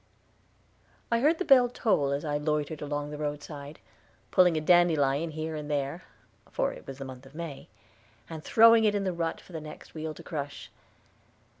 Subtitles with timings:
[1.11, 3.77] I heard the bell toll as I loitered along the roadside,
[4.31, 6.05] pulling a dandelion here and there,
[6.49, 7.67] for it was in the month of May,
[8.27, 10.71] and throwing it in the rut for the next wheel to crush.